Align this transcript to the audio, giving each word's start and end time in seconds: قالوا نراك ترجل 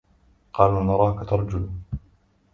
قالوا 0.53 0.83
نراك 0.83 1.25
ترجل 1.29 1.69